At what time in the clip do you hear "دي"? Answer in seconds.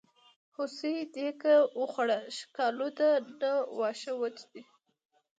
4.51-4.63